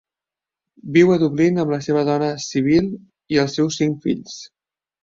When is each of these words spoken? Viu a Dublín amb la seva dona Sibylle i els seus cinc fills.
Viu 0.95 1.13
a 1.15 1.17
Dublín 1.25 1.65
amb 1.65 1.75
la 1.75 1.79
seva 1.89 2.03
dona 2.09 2.33
Sibylle 2.49 2.99
i 3.37 3.43
els 3.45 3.59
seus 3.61 3.83
cinc 3.83 4.07
fills. 4.09 4.43